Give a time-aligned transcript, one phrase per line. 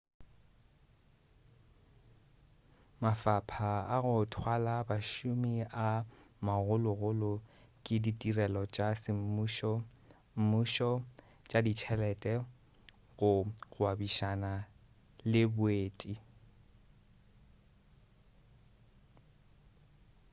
[3.03, 5.53] mafapha a go thwala bašomi
[5.87, 5.89] a
[6.47, 7.31] magologolo
[7.83, 9.73] ke ditirelo tša semmušo
[10.39, 10.91] mmušo
[11.49, 12.33] tša ditšhelete
[13.17, 13.31] go
[13.73, 14.53] gwebišana
[15.31, 16.13] le boeti